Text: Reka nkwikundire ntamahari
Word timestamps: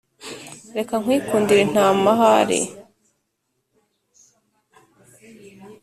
Reka 0.77 0.93
nkwikundire 1.01 1.63
ntamahari 1.71 2.59